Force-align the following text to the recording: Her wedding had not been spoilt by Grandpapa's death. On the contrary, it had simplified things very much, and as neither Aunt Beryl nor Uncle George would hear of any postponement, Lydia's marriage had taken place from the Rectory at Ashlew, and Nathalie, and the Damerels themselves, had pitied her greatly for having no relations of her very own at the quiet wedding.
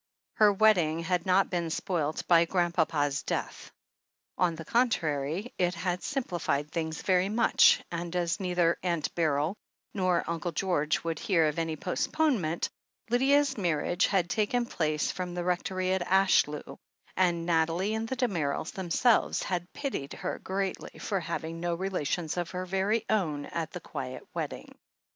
Her 0.33 0.51
wedding 0.51 1.01
had 1.01 1.27
not 1.27 1.51
been 1.51 1.69
spoilt 1.69 2.23
by 2.27 2.45
Grandpapa's 2.45 3.21
death. 3.21 3.69
On 4.35 4.55
the 4.55 4.65
contrary, 4.65 5.53
it 5.59 5.75
had 5.75 6.01
simplified 6.01 6.71
things 6.71 7.03
very 7.03 7.29
much, 7.29 7.83
and 7.91 8.15
as 8.15 8.39
neither 8.39 8.79
Aunt 8.81 9.13
Beryl 9.13 9.55
nor 9.93 10.23
Uncle 10.27 10.53
George 10.53 11.03
would 11.03 11.19
hear 11.19 11.47
of 11.47 11.59
any 11.59 11.75
postponement, 11.75 12.67
Lydia's 13.11 13.59
marriage 13.59 14.07
had 14.07 14.27
taken 14.27 14.65
place 14.65 15.11
from 15.11 15.35
the 15.35 15.43
Rectory 15.43 15.93
at 15.93 16.01
Ashlew, 16.01 16.79
and 17.15 17.45
Nathalie, 17.45 17.93
and 17.93 18.07
the 18.07 18.15
Damerels 18.15 18.71
themselves, 18.71 19.43
had 19.43 19.71
pitied 19.71 20.13
her 20.13 20.39
greatly 20.39 20.97
for 20.97 21.19
having 21.19 21.59
no 21.59 21.75
relations 21.75 22.37
of 22.37 22.49
her 22.49 22.65
very 22.65 23.05
own 23.07 23.45
at 23.45 23.69
the 23.69 23.79
quiet 23.79 24.23
wedding. 24.33 24.75